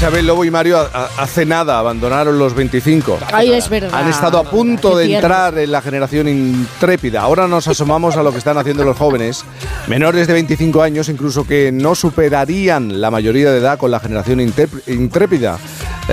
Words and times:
Isabel 0.00 0.26
Lobo 0.26 0.46
y 0.46 0.50
Mario 0.50 0.78
hace 1.18 1.44
nada 1.44 1.78
abandonaron 1.78 2.38
los 2.38 2.54
25. 2.54 3.18
Ay, 3.34 3.52
es 3.52 3.68
verdad. 3.68 3.90
Han 3.92 4.08
estado 4.08 4.38
a 4.38 4.44
punto 4.44 4.96
de 4.96 5.14
entrar 5.14 5.58
en 5.58 5.70
la 5.70 5.82
generación 5.82 6.26
intrépida. 6.26 7.20
Ahora 7.20 7.46
nos 7.46 7.68
asomamos 7.68 8.16
a 8.16 8.22
lo 8.22 8.32
que 8.32 8.38
están 8.38 8.56
haciendo 8.56 8.82
los 8.82 8.96
jóvenes, 8.96 9.44
menores 9.88 10.26
de 10.26 10.32
25 10.32 10.80
años, 10.80 11.10
incluso 11.10 11.46
que 11.46 11.70
no 11.70 11.94
superarían 11.94 13.02
la 13.02 13.10
mayoría 13.10 13.50
de 13.52 13.58
edad 13.58 13.76
con 13.76 13.90
la 13.90 14.00
generación 14.00 14.40
intrépida. 14.40 15.58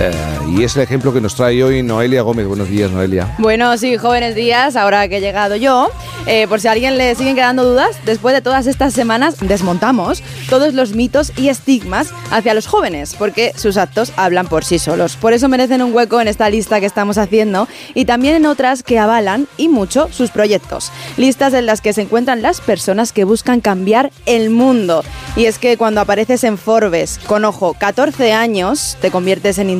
Eh, 0.00 0.12
y 0.56 0.62
es 0.62 0.76
el 0.76 0.82
ejemplo 0.82 1.12
que 1.12 1.20
nos 1.20 1.34
trae 1.34 1.62
hoy 1.64 1.82
Noelia 1.82 2.22
Gómez. 2.22 2.46
Buenos 2.46 2.68
días, 2.68 2.90
Noelia. 2.90 3.34
Bueno, 3.38 3.76
sí, 3.76 3.96
jóvenes 3.96 4.36
días, 4.36 4.76
ahora 4.76 5.08
que 5.08 5.16
he 5.16 5.20
llegado 5.20 5.56
yo. 5.56 5.90
Eh, 6.26 6.46
por 6.46 6.60
si 6.60 6.68
a 6.68 6.72
alguien 6.72 6.98
le 6.98 7.14
siguen 7.14 7.34
quedando 7.34 7.64
dudas, 7.64 7.96
después 8.04 8.34
de 8.34 8.42
todas 8.42 8.66
estas 8.66 8.92
semanas 8.92 9.36
desmontamos 9.40 10.22
todos 10.50 10.74
los 10.74 10.92
mitos 10.92 11.32
y 11.36 11.48
estigmas 11.48 12.12
hacia 12.30 12.52
los 12.52 12.66
jóvenes, 12.66 13.14
porque 13.18 13.52
sus 13.56 13.78
actos 13.78 14.12
hablan 14.16 14.46
por 14.46 14.64
sí 14.64 14.78
solos. 14.78 15.16
Por 15.16 15.32
eso 15.32 15.48
merecen 15.48 15.80
un 15.80 15.94
hueco 15.94 16.20
en 16.20 16.28
esta 16.28 16.50
lista 16.50 16.80
que 16.80 16.86
estamos 16.86 17.16
haciendo 17.16 17.66
y 17.94 18.04
también 18.04 18.36
en 18.36 18.46
otras 18.46 18.82
que 18.82 18.98
avalan 18.98 19.48
y 19.56 19.68
mucho 19.68 20.08
sus 20.12 20.30
proyectos. 20.30 20.92
Listas 21.16 21.54
en 21.54 21.66
las 21.66 21.80
que 21.80 21.94
se 21.94 22.02
encuentran 22.02 22.42
las 22.42 22.60
personas 22.60 23.12
que 23.12 23.24
buscan 23.24 23.60
cambiar 23.60 24.12
el 24.26 24.50
mundo. 24.50 25.02
Y 25.34 25.46
es 25.46 25.58
que 25.58 25.78
cuando 25.78 26.00
apareces 26.00 26.44
en 26.44 26.58
Forbes 26.58 27.18
con, 27.26 27.46
ojo, 27.46 27.74
14 27.78 28.32
años, 28.34 28.98
te 29.00 29.10
conviertes 29.10 29.58
en 29.58 29.70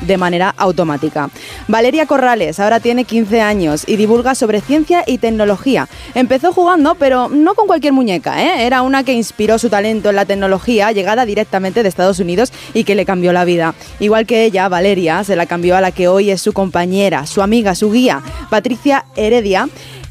de 0.00 0.16
manera 0.16 0.54
automática. 0.56 1.28
Valeria 1.66 2.06
Corrales 2.06 2.60
ahora 2.60 2.80
tiene 2.80 3.04
15 3.04 3.42
años 3.42 3.84
y 3.86 3.96
divulga 3.96 4.34
sobre 4.34 4.62
ciencia 4.62 5.04
y 5.06 5.18
tecnología. 5.18 5.86
Empezó 6.14 6.52
jugando, 6.52 6.94
pero 6.94 7.28
no 7.28 7.54
con 7.54 7.66
cualquier 7.66 7.92
muñeca, 7.92 8.42
¿eh? 8.42 8.66
era 8.66 8.80
una 8.80 9.04
que 9.04 9.12
inspiró 9.12 9.58
su 9.58 9.68
talento 9.68 10.08
en 10.08 10.16
la 10.16 10.24
tecnología, 10.24 10.92
llegada 10.92 11.26
directamente 11.26 11.82
de 11.82 11.88
Estados 11.90 12.20
Unidos 12.20 12.52
y 12.72 12.84
que 12.84 12.94
le 12.94 13.04
cambió 13.04 13.34
la 13.34 13.44
vida. 13.44 13.74
Igual 14.00 14.24
que 14.24 14.44
ella, 14.44 14.68
Valeria, 14.68 15.22
se 15.24 15.36
la 15.36 15.44
cambió 15.44 15.76
a 15.76 15.82
la 15.82 15.92
que 15.92 16.08
hoy 16.08 16.30
es 16.30 16.40
su 16.40 16.54
compañera, 16.54 17.26
su 17.26 17.42
amiga, 17.42 17.74
su 17.74 17.90
guía, 17.90 18.22
Patricia 18.48 19.04
Heredia 19.14 19.68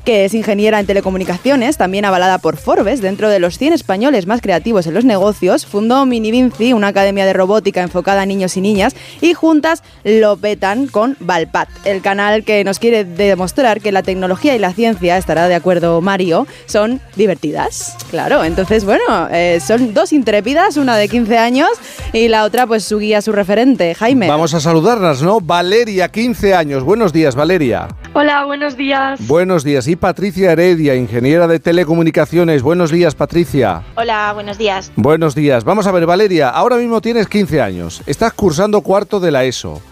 que 0.08 0.24
es 0.24 0.34
ingeniera 0.34 0.80
en 0.80 0.86
telecomunicaciones, 0.86 1.76
también 1.76 2.06
avalada 2.06 2.38
por 2.38 2.56
Forbes, 2.56 3.02
dentro 3.02 3.30
de 3.30 3.40
los 3.40 3.58
100 3.58 3.74
españoles 3.74 4.26
más 4.26 4.40
creativos 4.40 4.88
en 4.88 4.94
los 4.94 5.04
negocios, 5.04 5.66
fundó 5.66 6.06
Mini 6.06 6.32
Vinci, 6.32 6.72
una 6.72 6.88
academia 6.88 7.26
de 7.26 7.34
robótica 7.34 7.82
enfocada 7.82 8.22
a 8.22 8.26
niños 8.26 8.56
y 8.56 8.62
niñas, 8.62 8.96
y 9.20 9.34
juntas 9.34 9.84
lo 10.06 10.38
petan 10.38 10.88
con 10.88 11.18
Valpat, 11.20 11.68
el 11.84 12.02
canal 12.02 12.46
que 12.46 12.64
nos 12.64 12.80
quiere 12.80 13.04
demostrar 13.04 13.82
que 13.82 13.92
la 13.92 14.02
tecnología 14.02 14.56
y 14.56 14.60
la 14.60 14.72
ciencia, 14.72 15.18
estará 15.18 15.50
de 15.50 15.56
acuerdo 15.56 16.00
Mario, 16.00 16.48
son 16.68 17.02
divertidas. 17.18 17.98
Claro, 18.10 18.46
entonces, 18.46 18.86
bueno, 18.86 19.28
eh, 19.30 19.60
son 19.60 19.94
dos 19.94 20.14
intrépidas, 20.14 20.78
una 20.78 20.96
de 20.96 21.10
15 21.10 21.38
años 21.38 21.68
y 22.14 22.30
la 22.30 22.46
otra, 22.46 22.66
pues 22.66 22.86
su 22.86 22.98
guía, 23.00 23.22
su 23.22 23.34
referente, 23.34 23.94
Jaime. 23.94 24.30
Vamos 24.30 24.54
a 24.54 24.62
saludarlas, 24.62 25.22
¿no? 25.22 25.42
Valeria, 25.42 26.08
15 26.08 26.54
años. 26.54 26.84
Buenos 26.86 27.12
días, 27.12 27.36
Valeria. 27.36 27.90
Hola, 28.20 28.46
buenos 28.46 28.76
días. 28.76 29.28
Buenos 29.28 29.64
días. 29.64 29.88
Y 29.88 29.96
Patricia 29.96 30.52
Heredia, 30.52 30.96
ingeniera 30.96 31.46
de 31.46 31.60
telecomunicaciones. 31.60 32.64
Buenos 32.64 32.90
días, 32.90 33.14
Patricia. 33.14 33.84
Hola, 33.94 34.34
buenos 34.34 34.58
días. 34.58 34.92
Buenos 34.96 35.36
días. 35.36 35.64
Vamos 35.64 35.86
a 35.86 35.92
ver, 35.92 36.08
Valeria, 36.08 36.50
ahora 36.50 36.78
mismo 36.78 37.00
tienes 37.00 37.28
15 37.28 37.62
años. 37.62 38.02
Estás 38.08 38.34
cursando 38.34 38.82
cuarto 38.82 39.20
de 39.20 39.30
la 39.30 39.44
ESO. 39.44 39.84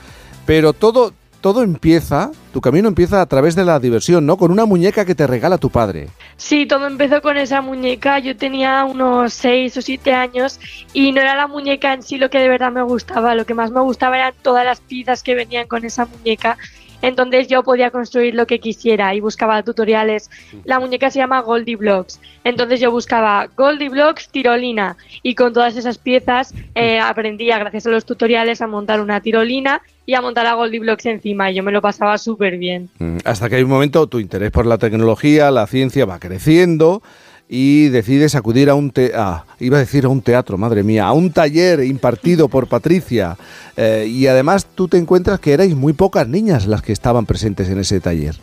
Pero 0.47 0.73
todo, 0.73 1.13
todo 1.39 1.61
empieza, 1.61 2.31
tu 2.51 2.61
camino 2.61 2.87
empieza 2.87 3.21
a 3.21 3.27
través 3.27 3.53
de 3.55 3.63
la 3.63 3.79
diversión, 3.79 4.25
¿no? 4.25 4.37
Con 4.37 4.49
una 4.49 4.65
muñeca 4.65 5.05
que 5.05 5.13
te 5.13 5.27
regala 5.27 5.59
tu 5.59 5.69
padre. 5.69 6.07
Sí, 6.35 6.65
todo 6.65 6.87
empezó 6.87 7.21
con 7.21 7.37
esa 7.37 7.61
muñeca. 7.61 8.17
Yo 8.17 8.35
tenía 8.35 8.85
unos 8.85 9.35
6 9.35 9.77
o 9.77 9.81
7 9.83 10.13
años 10.13 10.59
y 10.93 11.11
no 11.11 11.21
era 11.21 11.35
la 11.35 11.45
muñeca 11.45 11.93
en 11.93 12.01
sí 12.01 12.17
lo 12.17 12.31
que 12.31 12.39
de 12.39 12.49
verdad 12.49 12.71
me 12.71 12.81
gustaba. 12.81 13.35
Lo 13.35 13.45
que 13.45 13.53
más 13.53 13.69
me 13.69 13.81
gustaba 13.81 14.15
eran 14.15 14.33
todas 14.41 14.65
las 14.65 14.81
piezas 14.81 15.21
que 15.21 15.35
venían 15.35 15.67
con 15.67 15.85
esa 15.85 16.07
muñeca 16.07 16.57
entonces 17.05 17.47
yo 17.47 17.61
podía 17.61 17.91
construir 17.91 18.33
lo 18.33 18.47
que 18.47 18.59
quisiera 18.59 19.13
y 19.13 19.19
buscaba 19.19 19.61
tutoriales. 19.61 20.31
La 20.63 20.79
muñeca 20.79 21.11
se 21.11 21.19
llama 21.19 21.41
Goldie 21.41 21.75
Blocks. 21.75 22.19
Entonces 22.43 22.79
yo 22.79 22.89
buscaba 22.89 23.47
Goldie 23.55 23.89
Blocks 23.89 24.29
tirolina 24.29 24.97
y 25.21 25.35
con 25.35 25.53
todas 25.53 25.77
esas 25.77 25.99
piezas 25.99 26.53
eh, 26.73 26.99
aprendía 26.99 27.59
gracias 27.59 27.85
a 27.85 27.91
los 27.91 28.05
tutoriales 28.05 28.61
a 28.61 28.67
montar 28.67 29.01
una 29.01 29.21
tirolina 29.21 29.83
y 30.07 30.15
a 30.15 30.21
montar 30.21 30.47
a 30.47 30.55
Goldie 30.55 30.79
Blocks 30.79 31.05
encima 31.05 31.51
y 31.51 31.55
yo 31.55 31.63
me 31.63 31.71
lo 31.71 31.81
pasaba 31.81 32.17
súper 32.17 32.57
bien. 32.57 32.89
Hasta 33.23 33.49
que 33.49 33.57
hay 33.57 33.63
un 33.63 33.69
momento 33.69 34.07
tu 34.07 34.19
interés 34.19 34.49
por 34.49 34.65
la 34.65 34.79
tecnología, 34.79 35.51
la 35.51 35.67
ciencia 35.67 36.05
va 36.05 36.19
creciendo 36.19 37.03
y 37.47 37.89
decides 37.89 38.35
acudir 38.35 38.69
a 38.69 38.75
un 38.75 38.91
te 38.91 39.11
iba 39.59 39.77
a 39.77 39.79
decir 39.79 40.05
a 40.05 40.09
un 40.09 40.21
teatro, 40.21 40.57
madre 40.57 40.83
mía, 40.83 41.05
a 41.05 41.13
un 41.13 41.31
taller 41.31 41.83
impartido 41.83 42.47
por 42.47 42.67
Patricia. 42.67 43.37
Eh, 43.77 44.07
y 44.09 44.27
además 44.27 44.65
tú 44.73 44.87
te 44.87 44.97
encuentras 44.97 45.39
que 45.39 45.53
erais 45.53 45.75
muy 45.75 45.93
pocas 45.93 46.27
niñas 46.27 46.65
las 46.65 46.81
que 46.81 46.91
estaban 46.93 47.25
presentes 47.25 47.69
en 47.69 47.79
ese 47.79 47.99
taller. 47.99 48.35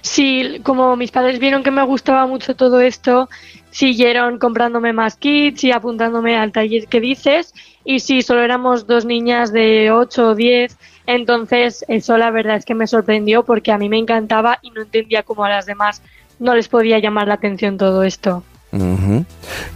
Sí, 0.00 0.60
como 0.62 0.96
mis 0.96 1.10
padres 1.10 1.38
vieron 1.38 1.62
que 1.62 1.70
me 1.70 1.84
gustaba 1.84 2.26
mucho 2.26 2.54
todo 2.54 2.80
esto, 2.80 3.28
siguieron 3.70 4.38
comprándome 4.38 4.92
más 4.92 5.16
kits 5.16 5.64
y 5.64 5.72
apuntándome 5.72 6.36
al 6.36 6.52
taller 6.52 6.86
que 6.86 7.00
dices. 7.00 7.52
Y 7.84 8.00
sí, 8.00 8.22
solo 8.22 8.42
éramos 8.42 8.86
dos 8.86 9.04
niñas 9.04 9.52
de 9.52 9.90
8 9.90 10.28
o 10.28 10.34
10. 10.34 10.76
Entonces, 11.06 11.84
eso 11.88 12.16
la 12.18 12.30
verdad 12.30 12.56
es 12.56 12.64
que 12.64 12.74
me 12.74 12.86
sorprendió 12.86 13.44
porque 13.44 13.72
a 13.72 13.78
mí 13.78 13.88
me 13.88 13.98
encantaba 13.98 14.58
y 14.62 14.70
no 14.70 14.82
entendía 14.82 15.22
cómo 15.22 15.44
a 15.44 15.48
las 15.48 15.66
demás 15.66 16.02
no 16.38 16.54
les 16.54 16.68
podía 16.68 16.98
llamar 16.98 17.28
la 17.28 17.34
atención 17.34 17.76
todo 17.76 18.02
esto. 18.02 18.42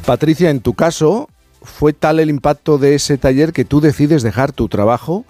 Patricia, 0.05 0.51
en 0.51 0.61
tu 0.61 0.75
caso, 0.75 1.29
¿fue 1.63 1.93
tal 1.93 2.21
el 2.21 2.31
impacto 2.31 2.79
de 2.79 2.95
ese 2.95 3.19
taller 3.19 3.53
que 3.53 3.65
tú 3.65 3.81
decides 3.81 4.23
dejar 4.23 4.53
tu 4.53 4.69
trabajo 4.69 5.25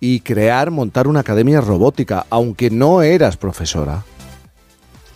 y 0.00 0.20
crear, 0.20 0.70
montar 0.70 1.08
una 1.08 1.20
academia 1.20 1.60
robótica, 1.60 2.26
aunque 2.30 2.70
no 2.70 3.02
eras 3.02 3.36
profesora? 3.36 4.04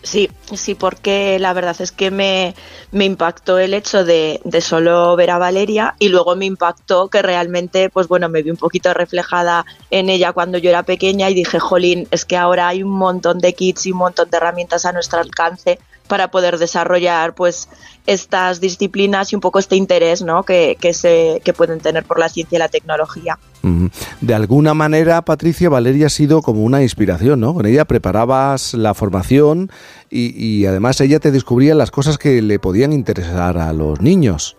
Sí, 0.03 0.29
sí, 0.55 0.73
porque 0.73 1.37
la 1.37 1.53
verdad 1.53 1.75
es 1.79 1.91
que 1.91 2.09
me, 2.09 2.55
impactó 2.91 3.59
el 3.59 3.75
hecho 3.75 4.03
de, 4.03 4.41
de, 4.43 4.61
solo 4.61 5.15
ver 5.15 5.29
a 5.29 5.37
Valeria 5.37 5.95
y 5.99 6.09
luego 6.09 6.35
me 6.35 6.45
impactó 6.45 7.07
que 7.07 7.21
realmente, 7.21 7.89
pues 7.89 8.07
bueno, 8.07 8.27
me 8.27 8.41
vi 8.41 8.49
un 8.49 8.57
poquito 8.57 8.93
reflejada 8.95 9.63
en 9.91 10.09
ella 10.09 10.33
cuando 10.33 10.57
yo 10.57 10.71
era 10.71 10.83
pequeña 10.83 11.29
y 11.29 11.35
dije, 11.35 11.59
jolín, 11.59 12.07
es 12.09 12.25
que 12.25 12.35
ahora 12.35 12.67
hay 12.67 12.81
un 12.81 12.91
montón 12.91 13.37
de 13.39 13.53
kits 13.53 13.85
y 13.85 13.91
un 13.91 13.99
montón 13.99 14.29
de 14.31 14.37
herramientas 14.37 14.85
a 14.85 14.91
nuestro 14.91 15.19
alcance 15.19 15.77
para 16.07 16.29
poder 16.29 16.57
desarrollar 16.57 17.35
pues 17.35 17.69
estas 18.05 18.59
disciplinas 18.59 19.31
y 19.31 19.35
un 19.35 19.41
poco 19.41 19.59
este 19.59 19.75
interés 19.75 20.21
¿no? 20.21 20.43
que, 20.43 20.75
se, 20.93 21.41
que 21.45 21.53
pueden 21.53 21.79
tener 21.79 22.03
por 22.03 22.19
la 22.19 22.27
ciencia 22.27 22.55
y 22.55 22.59
la 22.59 22.69
tecnología. 22.69 23.37
De 24.21 24.33
alguna 24.33 24.73
manera, 24.73 25.23
Patricia, 25.23 25.69
Valeria 25.69 26.07
ha 26.07 26.09
sido 26.09 26.41
como 26.41 26.63
una 26.63 26.81
inspiración, 26.81 27.39
¿no? 27.39 27.53
Con 27.53 27.65
ella 27.65 27.85
preparabas 27.85 28.73
la 28.73 28.93
formación 28.93 29.71
y, 30.09 30.33
y 30.43 30.65
además 30.65 30.99
ella 31.01 31.19
te 31.19 31.31
descubría 31.31 31.75
las 31.75 31.91
cosas 31.91 32.17
que 32.17 32.41
le 32.41 32.59
podían 32.59 32.91
interesar 32.93 33.57
a 33.57 33.71
los 33.73 34.01
niños. 34.01 34.57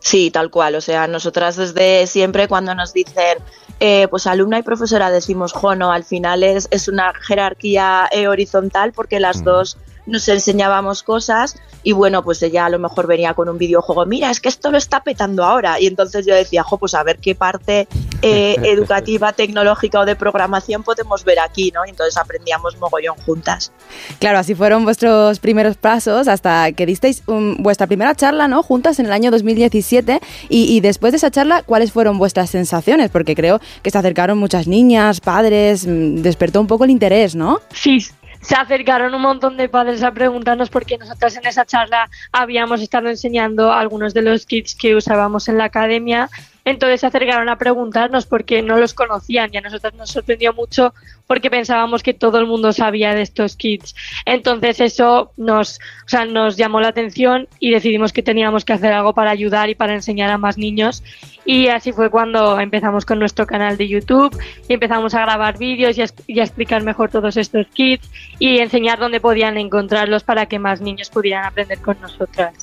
Sí, 0.00 0.30
tal 0.30 0.50
cual. 0.50 0.76
O 0.76 0.80
sea, 0.80 1.08
nosotras 1.08 1.56
desde 1.56 2.06
siempre 2.06 2.46
cuando 2.48 2.74
nos 2.74 2.92
dicen, 2.92 3.38
eh, 3.80 4.06
pues 4.08 4.26
alumna 4.26 4.58
y 4.58 4.62
profesora, 4.62 5.10
decimos, 5.10 5.52
jono, 5.52 5.90
al 5.90 6.04
final 6.04 6.42
es, 6.42 6.68
es 6.70 6.88
una 6.88 7.12
jerarquía 7.14 8.08
eh, 8.12 8.28
horizontal 8.28 8.92
porque 8.92 9.20
las 9.20 9.42
dos 9.42 9.76
nos 10.06 10.28
enseñábamos 10.28 11.02
cosas 11.02 11.56
y 11.82 11.92
bueno, 11.92 12.22
pues 12.22 12.40
ella 12.42 12.66
a 12.66 12.70
lo 12.70 12.78
mejor 12.78 13.06
venía 13.06 13.34
con 13.34 13.48
un 13.48 13.58
videojuego, 13.58 14.06
mira, 14.06 14.30
es 14.30 14.40
que 14.40 14.48
esto 14.48 14.70
lo 14.70 14.78
está 14.78 15.02
petando 15.02 15.44
ahora. 15.44 15.80
Y 15.80 15.88
entonces 15.88 16.24
yo 16.24 16.34
decía, 16.34 16.62
jo, 16.62 16.78
pues 16.78 16.94
a 16.94 17.02
ver 17.02 17.18
qué 17.18 17.34
parte 17.34 17.88
eh, 18.26 18.56
educativa, 18.64 19.32
tecnológica 19.32 20.00
o 20.00 20.04
de 20.04 20.16
programación 20.16 20.82
podemos 20.82 21.24
ver 21.24 21.38
aquí, 21.38 21.70
¿no? 21.72 21.84
Entonces 21.86 22.16
aprendíamos 22.16 22.76
mogollón 22.76 23.16
juntas. 23.16 23.72
Claro, 24.18 24.38
así 24.38 24.54
fueron 24.54 24.84
vuestros 24.84 25.38
primeros 25.38 25.76
pasos 25.76 26.28
hasta 26.28 26.72
que 26.72 26.86
disteis 26.86 27.22
vuestra 27.26 27.86
primera 27.86 28.14
charla, 28.14 28.48
¿no? 28.48 28.62
Juntas 28.62 28.98
en 28.98 29.06
el 29.06 29.12
año 29.12 29.30
2017 29.30 30.20
y, 30.48 30.76
y 30.76 30.80
después 30.80 31.12
de 31.12 31.18
esa 31.18 31.30
charla, 31.30 31.62
¿cuáles 31.62 31.92
fueron 31.92 32.18
vuestras 32.18 32.50
sensaciones? 32.50 33.10
Porque 33.10 33.34
creo 33.34 33.60
que 33.82 33.90
se 33.90 33.98
acercaron 33.98 34.38
muchas 34.38 34.66
niñas, 34.66 35.20
padres, 35.20 35.86
mm, 35.86 36.22
despertó 36.22 36.60
un 36.60 36.66
poco 36.66 36.84
el 36.84 36.90
interés, 36.90 37.34
¿no? 37.36 37.60
Sí, 37.72 38.00
se 38.40 38.54
acercaron 38.54 39.14
un 39.14 39.22
montón 39.22 39.56
de 39.56 39.68
padres 39.68 40.02
a 40.02 40.12
preguntarnos 40.12 40.70
por 40.70 40.86
qué 40.86 40.98
nosotros 40.98 41.36
en 41.36 41.46
esa 41.46 41.64
charla 41.64 42.08
habíamos 42.32 42.80
estado 42.80 43.08
enseñando 43.08 43.72
algunos 43.72 44.14
de 44.14 44.22
los 44.22 44.46
kits 44.46 44.74
que 44.74 44.94
usábamos 44.94 45.48
en 45.48 45.58
la 45.58 45.64
academia 45.64 46.30
entonces 46.66 47.00
se 47.00 47.06
acercaron 47.06 47.48
a 47.48 47.56
preguntarnos 47.56 48.26
porque 48.26 48.60
no 48.60 48.76
los 48.76 48.92
conocían 48.92 49.50
y 49.52 49.56
a 49.56 49.60
nosotros 49.60 49.94
nos 49.94 50.10
sorprendió 50.10 50.52
mucho 50.52 50.92
porque 51.28 51.48
pensábamos 51.48 52.02
que 52.02 52.12
todo 52.12 52.38
el 52.38 52.46
mundo 52.46 52.72
sabía 52.72 53.14
de 53.14 53.22
estos 53.22 53.54
kits. 53.54 53.94
Entonces 54.24 54.80
eso 54.80 55.30
nos, 55.36 55.78
o 55.78 56.08
sea, 56.08 56.24
nos 56.24 56.56
llamó 56.56 56.80
la 56.80 56.88
atención 56.88 57.46
y 57.60 57.70
decidimos 57.70 58.12
que 58.12 58.24
teníamos 58.24 58.64
que 58.64 58.72
hacer 58.72 58.92
algo 58.92 59.14
para 59.14 59.30
ayudar 59.30 59.70
y 59.70 59.76
para 59.76 59.94
enseñar 59.94 60.28
a 60.30 60.38
más 60.38 60.58
niños. 60.58 61.04
Y 61.44 61.68
así 61.68 61.92
fue 61.92 62.10
cuando 62.10 62.58
empezamos 62.58 63.06
con 63.06 63.20
nuestro 63.20 63.46
canal 63.46 63.76
de 63.76 63.86
YouTube 63.86 64.36
y 64.68 64.72
empezamos 64.72 65.14
a 65.14 65.20
grabar 65.20 65.58
vídeos 65.58 65.96
y 65.96 66.02
a, 66.40 66.42
explicar 66.42 66.82
mejor 66.82 67.10
todos 67.10 67.36
estos 67.36 67.68
kits 67.68 68.10
y 68.40 68.58
enseñar 68.58 68.98
dónde 68.98 69.20
podían 69.20 69.56
encontrarlos 69.56 70.24
para 70.24 70.46
que 70.46 70.58
más 70.58 70.80
niños 70.80 71.10
pudieran 71.10 71.44
aprender 71.44 71.78
con 71.78 72.00
nosotras. 72.00 72.54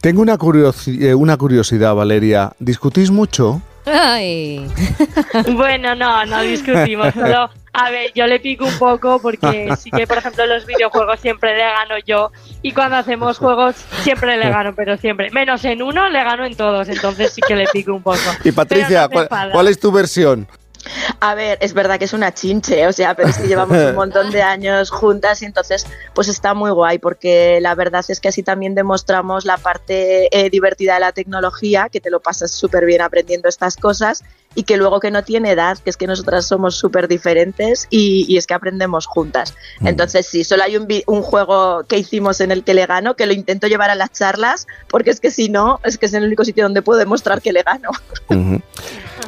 Tengo 0.00 0.22
una, 0.22 0.38
eh, 0.86 1.14
una 1.14 1.36
curiosidad, 1.36 1.94
Valeria. 1.94 2.52
¿Discutís 2.58 3.10
mucho? 3.10 3.39
Ay. 3.86 4.66
Bueno, 5.54 5.94
no, 5.94 6.24
no 6.26 6.42
discutimos. 6.42 7.14
Solo, 7.14 7.50
a 7.72 7.90
ver, 7.90 8.12
yo 8.14 8.26
le 8.26 8.38
pico 8.40 8.64
un 8.66 8.78
poco 8.78 9.20
porque 9.20 9.68
sí 9.78 9.90
que, 9.90 10.06
por 10.06 10.18
ejemplo, 10.18 10.44
en 10.44 10.50
los 10.50 10.66
videojuegos 10.66 11.18
siempre 11.20 11.56
le 11.56 11.62
gano 11.62 11.94
yo. 12.06 12.30
Y 12.62 12.72
cuando 12.72 12.96
hacemos 12.96 13.38
juegos 13.38 13.76
siempre 14.02 14.36
le 14.36 14.48
gano, 14.50 14.74
pero 14.74 14.96
siempre. 14.96 15.30
Menos 15.30 15.64
en 15.64 15.82
uno, 15.82 16.08
le 16.08 16.22
gano 16.22 16.44
en 16.44 16.56
todos. 16.56 16.88
Entonces 16.88 17.32
sí 17.32 17.40
que 17.46 17.56
le 17.56 17.66
pico 17.68 17.94
un 17.94 18.02
poco. 18.02 18.18
Y 18.44 18.52
Patricia, 18.52 18.86
Pero 18.88 19.00
no 19.02 19.08
te 19.08 19.14
¿cuál, 19.14 19.24
enfadas. 19.24 19.52
cuál 19.52 19.68
es 19.68 19.80
tu 19.80 19.92
versión? 19.92 20.46
A 21.18 21.34
ver, 21.34 21.58
es 21.60 21.74
verdad 21.74 21.98
que 21.98 22.04
es 22.04 22.12
una 22.12 22.32
chinche, 22.32 22.86
o 22.86 22.92
sea, 22.92 23.14
pero 23.14 23.28
es 23.28 23.38
que 23.38 23.48
llevamos 23.48 23.76
un 23.76 23.94
montón 23.94 24.30
de 24.30 24.42
años 24.42 24.90
juntas 24.90 25.42
y 25.42 25.46
entonces 25.46 25.86
pues 26.14 26.28
está 26.28 26.54
muy 26.54 26.70
guay 26.70 26.98
porque 26.98 27.58
la 27.60 27.74
verdad 27.74 28.04
es 28.08 28.20
que 28.20 28.28
así 28.28 28.42
también 28.42 28.74
demostramos 28.74 29.44
la 29.44 29.56
parte 29.56 30.28
eh, 30.36 30.50
divertida 30.50 30.94
de 30.94 31.00
la 31.00 31.12
tecnología, 31.12 31.88
que 31.90 32.00
te 32.00 32.10
lo 32.10 32.20
pasas 32.20 32.50
súper 32.50 32.84
bien 32.86 33.02
aprendiendo 33.02 33.48
estas 33.48 33.76
cosas 33.76 34.22
y 34.54 34.64
que 34.64 34.76
luego 34.76 35.00
que 35.00 35.10
no 35.10 35.22
tiene 35.22 35.52
edad, 35.52 35.78
que 35.78 35.90
es 35.90 35.96
que 35.96 36.06
nosotras 36.06 36.46
somos 36.46 36.74
súper 36.76 37.06
diferentes 37.06 37.86
y, 37.90 38.26
y 38.28 38.36
es 38.36 38.46
que 38.46 38.54
aprendemos 38.54 39.06
juntas. 39.06 39.54
Entonces 39.80 40.26
sí, 40.26 40.44
solo 40.44 40.64
hay 40.64 40.76
un, 40.76 41.22
juego 41.22 41.84
que 41.84 41.98
hicimos 41.98 42.40
en 42.40 42.50
el 42.50 42.64
que 42.64 42.74
le 42.74 42.86
gano, 42.86 43.14
que 43.14 43.26
lo 43.26 43.32
intento 43.32 43.68
llevar 43.68 43.90
a 43.90 43.94
las 43.94 44.12
charlas, 44.12 44.66
porque 44.88 45.10
es 45.10 45.20
que 45.20 45.30
si 45.30 45.48
no, 45.48 45.80
es 45.84 45.98
que 45.98 46.06
es 46.06 46.14
el 46.14 46.24
único 46.24 46.44
sitio 46.44 46.64
donde 46.64 46.82
puedo 46.82 46.98
demostrar 46.98 47.40
que 47.40 47.52
le 47.52 47.62
gano. 47.62 47.90
Ujú. 48.28 48.60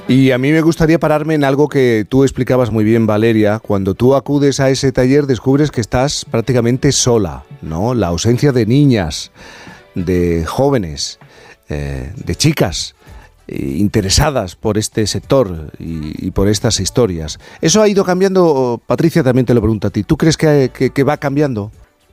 Y 0.08 0.32
a 0.32 0.38
mí 0.38 0.50
me 0.50 0.60
gustaría 0.60 0.98
pararme 0.98 1.34
en 1.34 1.44
algo 1.44 1.68
que 1.68 2.04
tú 2.08 2.24
explicabas 2.24 2.70
muy 2.70 2.84
bien, 2.84 3.06
Valeria. 3.06 3.60
Cuando 3.60 3.94
tú 3.94 4.14
acudes 4.14 4.58
a 4.60 4.68
ese 4.68 4.92
taller 4.92 5.26
descubres 5.26 5.70
que 5.70 5.80
estás 5.80 6.24
prácticamente 6.24 6.90
sola, 6.92 7.44
¿no? 7.62 7.94
La 7.94 8.08
ausencia 8.08 8.52
de 8.52 8.66
niñas, 8.66 9.30
de 9.94 10.44
jóvenes, 10.44 11.18
eh, 11.68 12.12
de 12.16 12.34
chicas 12.34 12.94
eh, 13.46 13.76
interesadas 13.78 14.56
por 14.56 14.76
este 14.76 15.06
sector 15.06 15.72
y, 15.78 16.30
por 16.32 16.48
estas 16.48 16.80
historias. 16.80 17.38
¿Eso 17.60 17.80
ha 17.80 17.88
ido 17.88 18.04
cambiando? 18.04 18.82
Patricia, 18.86 19.22
también 19.22 19.46
te 19.46 19.54
lo 19.54 19.60
pregunto 19.60 19.86
a 19.86 19.90
ti. 19.90 20.02
¿Tú 20.02 20.16
crees 20.16 20.36
que 20.36 21.04
va 21.04 21.16
cambiando? 21.16 21.70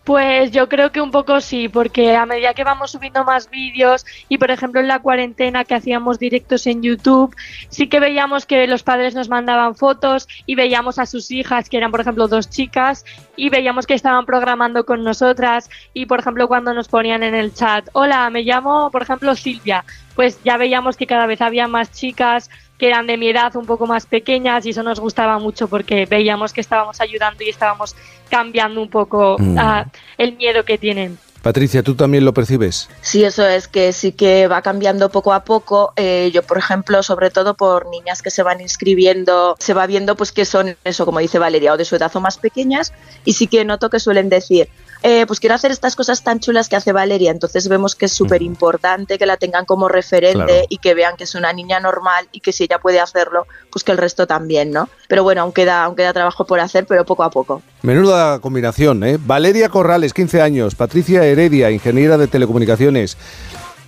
Pues 0.09 0.49
yo 0.49 0.67
creo 0.69 0.91
que 0.91 1.01
un 1.01 1.11
poco 1.11 1.39
sí, 1.39 1.69
porque 1.69 2.15
a 2.15 2.25
medida 2.25 2.55
que 2.55 2.63
vamos 2.63 2.89
subiendo 2.89 3.23
más 3.25 3.47
vídeos 3.51 4.07
y 4.27 4.39
por 4.39 4.49
ejemplo 4.49 4.81
en 4.81 4.87
la 4.87 5.03
cuarentena 5.03 5.65
que 5.65 5.75
hacíamos 5.75 6.17
directos 6.17 6.65
en 6.65 6.81
YouTube, 6.81 7.35
sí 7.69 7.87
que 7.87 7.99
veíamos 7.99 8.47
que 8.47 8.65
los 8.65 8.81
padres 8.81 9.13
nos 9.13 9.29
mandaban 9.29 9.75
fotos 9.75 10.27
y 10.47 10.55
veíamos 10.55 10.97
a 10.97 11.05
sus 11.05 11.29
hijas, 11.29 11.69
que 11.69 11.77
eran 11.77 11.91
por 11.91 12.01
ejemplo 12.01 12.27
dos 12.27 12.49
chicas, 12.49 13.05
y 13.35 13.49
veíamos 13.49 13.85
que 13.85 13.93
estaban 13.93 14.25
programando 14.25 14.83
con 14.83 15.03
nosotras. 15.03 15.69
Y 15.93 16.07
por 16.07 16.21
ejemplo 16.21 16.47
cuando 16.47 16.73
nos 16.73 16.87
ponían 16.87 17.21
en 17.21 17.35
el 17.35 17.53
chat, 17.53 17.87
hola, 17.93 18.27
me 18.31 18.41
llamo 18.41 18.89
por 18.89 19.03
ejemplo 19.03 19.35
Silvia, 19.35 19.85
pues 20.15 20.39
ya 20.43 20.57
veíamos 20.57 20.97
que 20.97 21.05
cada 21.05 21.27
vez 21.27 21.39
había 21.39 21.67
más 21.67 21.91
chicas 21.91 22.49
que 22.79 22.87
eran 22.87 23.05
de 23.05 23.17
mi 23.17 23.29
edad 23.29 23.55
un 23.57 23.65
poco 23.65 23.85
más 23.85 24.05
pequeñas 24.07 24.65
y 24.65 24.69
eso 24.69 24.81
nos 24.81 24.99
gustaba 24.99 25.37
mucho 25.37 25.67
porque 25.67 26.05
veíamos 26.05 26.53
que 26.53 26.61
estábamos 26.61 26.99
ayudando 27.01 27.43
y 27.43 27.49
estábamos 27.49 27.95
cambiando 28.29 28.81
un 28.81 28.89
poco 28.89 29.35
Mm. 29.37 29.57
ah, 29.59 29.85
el 30.17 30.35
miedo 30.37 30.63
que 30.63 30.77
tienen. 30.77 31.17
Patricia, 31.41 31.83
¿tú 31.83 31.95
también 31.95 32.25
lo 32.25 32.33
percibes? 32.33 32.89
Sí, 33.01 33.23
eso 33.23 33.47
es 33.47 33.69
que 33.69 33.93
sí 33.93 34.11
que 34.11 34.47
va 34.47 34.61
cambiando 34.61 35.09
poco 35.09 35.33
a 35.33 35.45
poco. 35.45 35.93
Eh, 35.95 36.31
yo, 36.33 36.43
por 36.43 36.57
ejemplo, 36.57 37.01
sobre 37.01 37.29
todo 37.29 37.53
por 37.53 37.89
niñas 37.89 38.21
que 38.21 38.29
se 38.29 38.43
van 38.43 38.59
inscribiendo, 38.59 39.55
se 39.57 39.73
va 39.73 39.87
viendo 39.87 40.17
pues 40.17 40.33
que 40.33 40.43
son 40.43 40.75
eso, 40.83 41.05
como 41.05 41.19
dice 41.19 41.39
Valeria, 41.39 41.73
o 41.73 41.77
de 41.77 41.85
su 41.85 41.95
edad 41.95 42.11
o 42.13 42.19
más 42.19 42.37
pequeñas, 42.37 42.91
y 43.23 43.33
sí 43.33 43.47
que 43.47 43.63
noto 43.63 43.89
que 43.89 44.01
suelen 44.01 44.27
decir, 44.27 44.67
eh, 45.01 45.25
pues 45.27 45.39
quiero 45.39 45.55
hacer 45.55 45.71
estas 45.71 45.95
cosas 45.95 46.23
tan 46.23 46.39
chulas 46.39 46.67
que 46.69 46.75
hace 46.75 46.91
Valeria. 46.91 47.31
Entonces 47.31 47.67
vemos 47.69 47.95
que 47.95 48.05
es 48.05 48.11
súper 48.13 48.41
importante 48.41 49.17
que 49.17 49.25
la 49.25 49.37
tengan 49.37 49.65
como 49.65 49.87
referente 49.87 50.33
Claro. 50.45 50.65
y 50.69 50.77
que 50.79 50.93
vean 50.93 51.15
que 51.15 51.23
es 51.23 51.35
una 51.35 51.53
niña 51.53 51.79
normal 51.79 52.27
y 52.31 52.41
que 52.41 52.51
si 52.51 52.65
ella 52.65 52.79
puede 52.79 52.99
hacerlo, 52.99 53.47
pues 53.71 53.83
que 53.83 53.91
el 53.93 53.97
resto 53.97 54.27
también, 54.27 54.71
¿no? 54.71 54.89
Pero 55.07 55.23
bueno, 55.23 55.41
aún 55.41 55.53
queda, 55.53 55.83
aún 55.85 55.95
queda 55.95 56.11
trabajo 56.13 56.45
por 56.45 56.59
hacer, 56.59 56.85
pero 56.85 57.05
poco 57.05 57.23
a 57.23 57.29
poco. 57.29 57.61
Menuda 57.81 58.39
combinación, 58.39 59.03
¿eh? 59.03 59.17
Valeria 59.19 59.69
Corrales, 59.69 60.13
15 60.13 60.41
años. 60.41 60.75
Patricia 60.75 61.23
Heredia, 61.23 61.71
ingeniera 61.71 62.17
de 62.17 62.27
telecomunicaciones. 62.27 63.17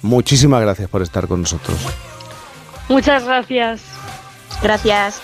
Muchísimas 0.02 0.62
gracias 0.62 0.90
por 0.90 1.02
estar 1.02 1.28
con 1.28 1.42
nosotros. 1.42 1.78
Muchas 2.88 3.24
gracias. 3.25 3.81
Gracias. 4.64 5.22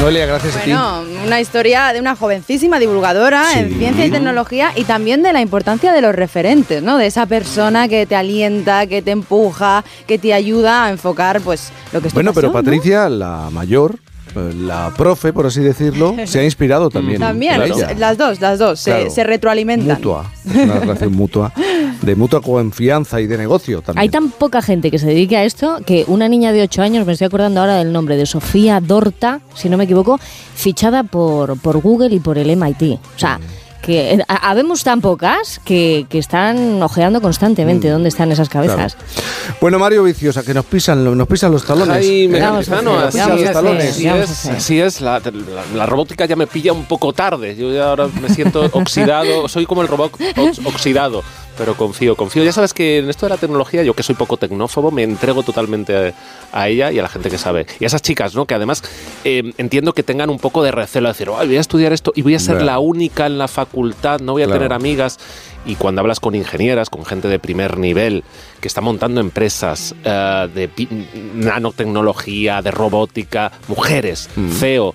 Noelia, 0.00 0.26
gracias 0.26 0.56
a 0.56 0.60
ti. 0.60 0.70
Bueno, 0.70 1.02
una 1.26 1.40
historia 1.40 1.92
de 1.92 1.98
una 1.98 2.14
jovencísima 2.14 2.78
divulgadora 2.78 3.58
en 3.58 3.76
ciencia 3.78 4.06
y 4.06 4.10
tecnología 4.10 4.70
y 4.76 4.84
también 4.84 5.24
de 5.24 5.32
la 5.32 5.40
importancia 5.40 5.92
de 5.92 6.00
los 6.00 6.14
referentes, 6.14 6.82
¿no? 6.82 6.98
De 6.98 7.06
esa 7.06 7.26
persona 7.26 7.88
que 7.88 8.06
te 8.06 8.14
alienta, 8.14 8.86
que 8.86 9.02
te 9.02 9.10
empuja, 9.10 9.84
que 10.06 10.16
te 10.18 10.32
ayuda 10.32 10.84
a 10.84 10.90
enfocar, 10.90 11.40
pues, 11.40 11.72
lo 11.92 12.00
que 12.00 12.10
Bueno, 12.10 12.32
pero. 12.32 12.52
Patricia, 12.52 13.08
la 13.08 13.48
mayor, 13.50 13.96
la 14.34 14.92
profe, 14.96 15.32
por 15.32 15.46
así 15.46 15.60
decirlo, 15.60 16.14
se 16.24 16.40
ha 16.40 16.44
inspirado 16.44 16.90
también. 16.90 17.20
También, 17.20 17.60
las 17.98 18.16
dos, 18.18 18.40
las 18.40 18.58
dos, 18.58 18.80
se- 18.80 18.90
Claro. 18.90 19.10
se, 19.10 19.24
retroalimentan. 19.24 19.96
Mutua, 19.96 20.30
es 20.44 20.54
una 20.56 20.74
relación 20.80 21.12
mutua, 21.14 21.52
de 22.02 22.14
mutua 22.16 22.40
confianza 22.40 23.20
y 23.20 23.26
de 23.26 23.38
negocio 23.38 23.82
también. 23.82 24.02
Hay 24.02 24.08
tan 24.08 24.30
poca 24.30 24.62
gente 24.62 24.90
que 24.90 24.98
se 24.98 25.06
dedique 25.06 25.36
a 25.36 25.44
esto 25.44 25.78
que 25.84 26.04
una 26.08 26.28
niña 26.28 26.52
de 26.52 26.62
8 26.62 26.82
años, 26.82 27.06
me 27.06 27.12
estoy 27.12 27.26
acordando 27.26 27.60
ahora 27.60 27.76
del 27.76 27.92
nombre 27.92 28.16
de 28.16 28.26
Sofía 28.26 28.80
Dorta, 28.80 29.40
si 29.54 29.68
no 29.68 29.76
me 29.76 29.84
equivoco, 29.84 30.18
fichada 30.54 31.02
por, 31.02 31.58
por 31.60 31.80
Google 31.80 32.14
y 32.14 32.20
por 32.20 32.38
el 32.38 32.54
MIT. 32.56 32.82
O 32.82 33.18
sea, 33.18 33.38
que 33.88 34.12
eh, 34.12 34.24
ha- 34.28 34.50
habemos 34.50 34.84
tan 34.84 35.00
pocas 35.00 35.60
que, 35.64 36.04
que 36.10 36.18
están 36.18 36.82
ojeando 36.82 37.22
constantemente 37.22 37.88
dónde 37.88 38.10
están 38.10 38.30
esas 38.30 38.50
cabezas. 38.50 38.94
Claro. 38.94 39.56
Bueno, 39.62 39.78
Mario 39.78 40.02
Viciosa, 40.02 40.42
que 40.42 40.52
nos 40.52 40.66
pisan, 40.66 41.16
nos 41.16 41.26
pisan 41.26 41.50
los 41.52 41.64
talones. 41.64 41.96
Jaime 41.96 42.36
¿eh? 42.36 42.42
Vamos 42.42 42.68
a 42.68 42.70
Cantizano, 42.76 42.98
hacer, 42.98 43.08
así 43.08 43.18
vamos 43.18 43.32
a 43.32 43.34
es, 43.36 43.42
hacer, 43.42 43.52
talones. 43.54 43.90
así 43.90 44.08
es, 44.08 44.46
así 44.46 44.80
es, 44.80 45.00
la, 45.00 45.20
la- 45.20 45.64
la 45.74 45.86
robótica 45.86 46.26
ya 46.26 46.36
me 46.36 46.46
pilla 46.46 46.72
un 46.74 46.84
poco 46.84 47.14
tarde, 47.14 47.56
yo 47.56 47.72
ya 47.72 47.88
ahora 47.88 48.08
me 48.20 48.28
siento 48.28 48.68
oxidado, 48.72 49.48
soy 49.48 49.64
como 49.64 49.80
el 49.80 49.88
robot 49.88 50.12
ox- 50.36 50.60
oxidado, 50.66 51.22
pero 51.58 51.74
confío, 51.74 52.14
confío. 52.16 52.44
Ya 52.44 52.52
sabes 52.52 52.72
que 52.72 52.98
en 52.98 53.10
esto 53.10 53.26
de 53.26 53.30
la 53.30 53.36
tecnología, 53.36 53.82
yo 53.82 53.92
que 53.94 54.02
soy 54.04 54.14
poco 54.14 54.36
tecnófobo, 54.36 54.90
me 54.92 55.02
entrego 55.02 55.42
totalmente 55.42 56.14
a, 56.52 56.58
a 56.60 56.68
ella 56.68 56.92
y 56.92 56.98
a 56.98 57.02
la 57.02 57.08
gente 57.08 57.28
que 57.30 57.36
sabe. 57.38 57.66
Y 57.80 57.84
a 57.84 57.88
esas 57.88 58.00
chicas, 58.00 58.34
¿no? 58.34 58.46
Que 58.46 58.54
además 58.54 58.82
eh, 59.24 59.52
entiendo 59.58 59.92
que 59.92 60.02
tengan 60.04 60.30
un 60.30 60.38
poco 60.38 60.62
de 60.62 60.70
recelo, 60.70 61.08
de 61.08 61.12
decir, 61.14 61.28
"Ay, 61.36 61.48
voy 61.48 61.56
a 61.56 61.60
estudiar 61.60 61.92
esto 61.92 62.12
y 62.14 62.22
voy 62.22 62.34
a 62.36 62.38
ser 62.38 62.62
la 62.62 62.78
única 62.78 63.26
en 63.26 63.36
la 63.38 63.48
facultad, 63.48 64.20
no 64.20 64.32
voy 64.32 64.42
a 64.42 64.46
Claro. 64.46 64.60
tener 64.60 64.72
amigas. 64.72 65.18
Y 65.66 65.74
cuando 65.74 66.00
hablas 66.00 66.20
con 66.20 66.34
ingenieras, 66.34 66.88
con 66.88 67.04
gente 67.04 67.28
de 67.28 67.38
primer 67.38 67.76
nivel, 67.76 68.22
que 68.60 68.68
está 68.68 68.80
montando 68.80 69.20
empresas 69.20 69.94
eh, 70.04 70.48
de 70.54 70.70
nanotecnología, 71.34 72.62
de 72.62 72.70
robótica, 72.70 73.52
mujeres, 73.66 74.28
Mm. 74.36 74.50
CEO, 74.52 74.94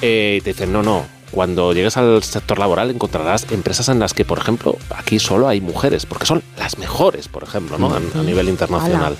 eh, 0.00 0.40
te 0.44 0.50
dicen, 0.52 0.72
no, 0.72 0.82
no, 0.82 1.04
cuando 1.34 1.72
llegues 1.72 1.96
al 1.96 2.22
sector 2.22 2.60
laboral 2.60 2.90
encontrarás 2.90 3.46
empresas 3.50 3.88
en 3.88 3.98
las 3.98 4.14
que, 4.14 4.24
por 4.24 4.38
ejemplo, 4.38 4.76
aquí 4.94 5.18
solo 5.18 5.48
hay 5.48 5.60
mujeres, 5.60 6.06
porque 6.06 6.26
son 6.26 6.44
las 6.56 6.78
mejores, 6.78 7.26
por 7.26 7.42
ejemplo, 7.42 7.76
¿no? 7.76 7.92
a, 7.92 7.96
a 7.96 8.22
nivel 8.22 8.48
internacional. 8.48 9.16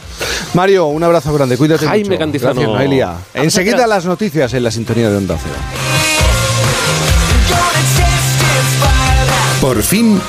Mario, 0.55 0.87
un 0.87 1.03
abrazo 1.03 1.35
grande, 1.35 1.57
cuídate 1.57 1.87
Jaime 1.87 2.11
mucho. 2.11 2.19
Cantizano. 2.21 2.55
Gracias, 2.55 2.71
Noelia. 2.73 3.15
Enseguida 3.35 3.79
gracias. 3.79 3.89
las 3.89 4.05
noticias 4.07 4.55
en 4.55 4.63
la 4.63 4.71
sintonía 4.71 5.11
de 5.11 5.17
Onda 5.17 5.37
Cero. 5.43 5.57
Por 9.61 9.83
fin, 9.83 10.21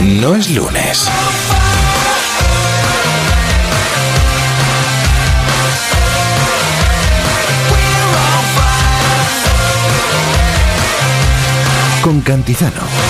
no 0.00 0.34
es 0.34 0.50
lunes. 0.50 1.08
Con 12.08 12.22
Cantizano. 12.22 13.07